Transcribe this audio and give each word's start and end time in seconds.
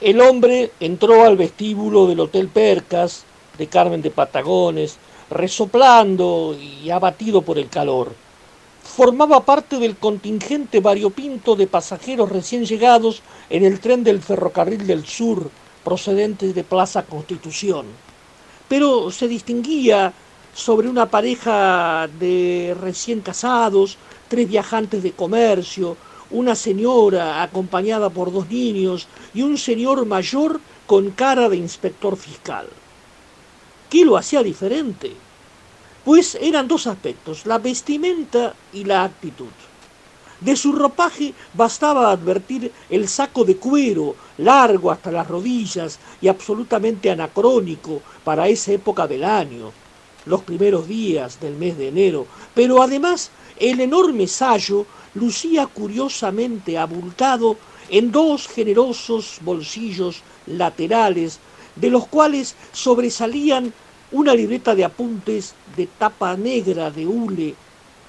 El 0.00 0.20
hombre 0.20 0.72
entró 0.80 1.24
al 1.24 1.36
vestíbulo 1.36 2.08
del 2.08 2.18
Hotel 2.18 2.48
Percas 2.48 3.24
de 3.56 3.68
Carmen 3.68 4.02
de 4.02 4.10
Patagones, 4.10 4.96
resoplando 5.30 6.56
y 6.58 6.90
abatido 6.90 7.42
por 7.42 7.58
el 7.58 7.68
calor. 7.68 8.12
Formaba 8.82 9.44
parte 9.44 9.78
del 9.78 9.96
contingente 9.96 10.80
variopinto 10.80 11.54
de 11.54 11.68
pasajeros 11.68 12.28
recién 12.28 12.64
llegados 12.64 13.22
en 13.48 13.64
el 13.64 13.78
tren 13.78 14.02
del 14.02 14.20
ferrocarril 14.20 14.84
del 14.84 15.06
sur 15.06 15.48
procedente 15.84 16.52
de 16.52 16.64
Plaza 16.64 17.04
Constitución. 17.04 17.86
Pero 18.68 19.12
se 19.12 19.28
distinguía 19.28 20.12
sobre 20.54 20.88
una 20.88 21.06
pareja 21.06 22.08
de 22.18 22.76
recién 22.80 23.20
casados, 23.20 23.96
tres 24.28 24.48
viajantes 24.48 25.02
de 25.02 25.12
comercio, 25.12 25.96
una 26.34 26.56
señora 26.56 27.42
acompañada 27.42 28.10
por 28.10 28.32
dos 28.32 28.50
niños 28.50 29.06
y 29.32 29.42
un 29.42 29.56
señor 29.56 30.04
mayor 30.04 30.60
con 30.84 31.12
cara 31.12 31.48
de 31.48 31.56
inspector 31.56 32.16
fiscal. 32.16 32.66
¿Qué 33.88 34.04
lo 34.04 34.16
hacía 34.16 34.42
diferente? 34.42 35.12
Pues 36.04 36.36
eran 36.40 36.66
dos 36.66 36.88
aspectos, 36.88 37.46
la 37.46 37.58
vestimenta 37.58 38.52
y 38.72 38.84
la 38.84 39.04
actitud. 39.04 39.54
De 40.40 40.56
su 40.56 40.72
ropaje 40.72 41.32
bastaba 41.54 42.10
advertir 42.10 42.72
el 42.90 43.08
saco 43.08 43.44
de 43.44 43.56
cuero, 43.56 44.16
largo 44.38 44.90
hasta 44.90 45.12
las 45.12 45.28
rodillas 45.28 46.00
y 46.20 46.26
absolutamente 46.26 47.12
anacrónico 47.12 48.02
para 48.24 48.48
esa 48.48 48.72
época 48.72 49.06
del 49.06 49.22
año, 49.22 49.70
los 50.26 50.42
primeros 50.42 50.88
días 50.88 51.40
del 51.40 51.56
mes 51.56 51.76
de 51.76 51.88
enero, 51.88 52.26
pero 52.54 52.82
además 52.82 53.30
el 53.58 53.80
enorme 53.80 54.26
sayo 54.26 54.86
lucía 55.14 55.66
curiosamente 55.66 56.78
abultado 56.78 57.56
en 57.90 58.10
dos 58.10 58.48
generosos 58.48 59.38
bolsillos 59.42 60.22
laterales, 60.46 61.38
de 61.76 61.90
los 61.90 62.06
cuales 62.06 62.54
sobresalían 62.72 63.72
una 64.12 64.34
libreta 64.34 64.74
de 64.74 64.84
apuntes 64.84 65.54
de 65.76 65.86
tapa 65.86 66.36
negra 66.36 66.90
de 66.90 67.06
hule 67.06 67.54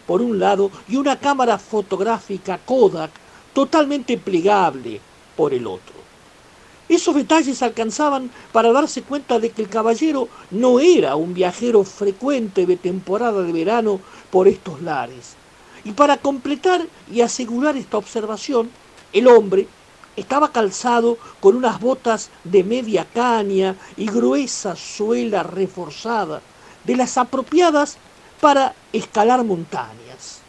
por 0.05 0.21
un 0.21 0.39
lado 0.39 0.71
y 0.88 0.97
una 0.97 1.19
cámara 1.19 1.58
fotográfica 1.58 2.59
Kodak 2.59 3.11
totalmente 3.53 4.17
plegable 4.17 4.99
por 5.36 5.53
el 5.53 5.66
otro. 5.66 6.05
Esos 6.88 7.16
detalles 7.16 7.64
alcanzaban 7.64 8.30
para 8.52 8.72
darse 8.72 9.02
cuenta 9.02 9.39
de 9.39 9.50
que 9.50 9.64
el 9.64 9.69
caballero 9.69 10.30
no 10.52 10.80
era 10.80 11.16
un 11.16 11.33
viajero 11.33 11.83
frecuente 11.83 12.66
de 12.66 12.77
temporada 12.77 13.42
de 13.42 13.52
verano 13.52 14.00
por 14.30 14.47
estos 14.47 14.81
lares. 14.81 15.36
Y 15.83 15.92
para 15.92 16.17
completar 16.17 16.86
y 17.11 17.22
asegurar 17.22 17.75
esta 17.75 17.97
observación, 17.97 18.69
el 19.14 19.27
hombre 19.27 19.67
estaba 20.16 20.52
calzado 20.52 21.17
con 21.39 21.55
unas 21.55 21.80
botas 21.80 22.30
de 22.44 22.64
media 22.64 23.05
caña 23.14 23.75
y 23.97 24.05
gruesa 24.05 24.75
suela 24.75 25.44
reforzada, 25.44 26.42
de 26.83 26.95
las 26.95 27.17
apropiadas 27.17 27.97
para 28.39 28.75
escalar 28.94 29.44
montañas. 29.44 30.39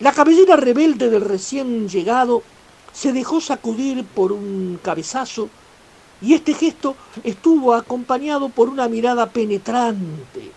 La 0.00 0.12
cabellera 0.12 0.56
rebelde 0.56 1.10
del 1.10 1.22
recién 1.22 1.88
llegado 1.88 2.42
se 2.92 3.12
dejó 3.12 3.40
sacudir 3.40 4.04
por 4.04 4.32
un 4.32 4.78
cabezazo 4.82 5.48
y 6.20 6.34
este 6.34 6.54
gesto 6.54 6.94
estuvo 7.24 7.74
acompañado 7.74 8.48
por 8.48 8.68
una 8.68 8.88
mirada 8.88 9.30
penetrante, 9.30 10.52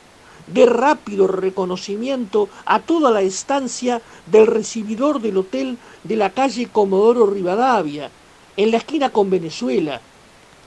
de 0.48 0.66
rápido 0.68 1.28
reconocimiento 1.28 2.50
a 2.66 2.80
toda 2.80 3.10
la 3.10 3.22
estancia 3.22 4.02
del 4.28 4.46
recibidor 4.46 5.20
del 5.20 5.38
hotel 5.38 5.78
de 6.04 6.16
la 6.16 6.30
calle 6.30 6.68
Comodoro 6.68 7.26
Rivadavia, 7.26 8.12
en 8.58 8.72
la 8.72 8.78
esquina 8.78 9.10
con 9.10 9.30
Venezuela, 9.30 10.02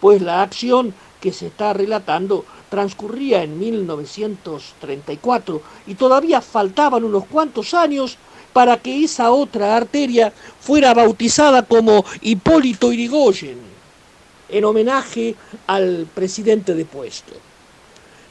pues 0.01 0.21
la 0.21 0.43
acción 0.43 0.95
que 1.21 1.33
se 1.33 1.47
está 1.47 1.73
relatando 1.73 2.45
transcurría 2.69 3.43
en 3.43 3.59
1934 3.59 5.63
y 5.87 5.95
todavía 5.95 6.41
faltaban 6.41 7.05
unos 7.05 7.27
cuantos 7.27 7.75
años 7.75 8.19
para 8.53 8.77
que 8.79 9.05
esa 9.05 9.31
otra 9.31 9.77
arteria 9.77 10.33
fuera 10.61 10.95
bautizada 10.95 11.63
como 11.63 12.05
Hipólito 12.21 12.93
Irigoyen, 12.93 13.59
en 14.49 14.65
homenaje 14.65 15.35
al 15.67 16.07
presidente 16.15 16.75
depuesto. 16.75 17.35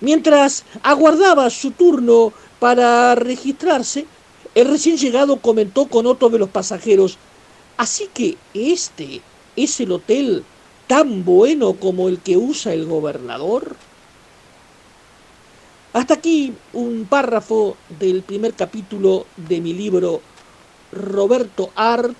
Mientras 0.01 0.63
aguardaba 0.83 1.49
su 1.49 1.71
turno 1.71 2.33
para 2.59 3.15
registrarse, 3.15 4.05
el 4.55 4.67
recién 4.67 4.97
llegado 4.97 5.37
comentó 5.37 5.85
con 5.87 6.05
otro 6.05 6.29
de 6.29 6.39
los 6.39 6.49
pasajeros, 6.49 7.17
así 7.77 8.09
que 8.13 8.37
este 8.53 9.21
es 9.55 9.79
el 9.79 9.91
hotel 9.91 10.43
tan 10.87 11.25
bueno 11.25 11.73
como 11.73 12.07
el 12.07 12.19
que 12.19 12.37
usa 12.37 12.73
el 12.73 12.85
gobernador. 12.85 13.75
Hasta 15.93 16.15
aquí 16.15 16.53
un 16.73 17.07
párrafo 17.09 17.77
del 17.99 18.21
primer 18.21 18.53
capítulo 18.53 19.25
de 19.37 19.61
mi 19.61 19.73
libro 19.73 20.21
Roberto 20.91 21.71
Art 21.75 22.17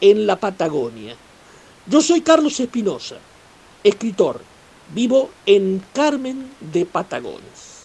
en 0.00 0.26
la 0.26 0.36
Patagonia. 0.36 1.16
Yo 1.86 2.00
soy 2.00 2.20
Carlos 2.20 2.60
Espinosa, 2.60 3.16
escritor, 3.82 4.40
vivo 4.94 5.30
en 5.46 5.82
Carmen 5.92 6.50
de 6.60 6.86
Patagones. 6.86 7.77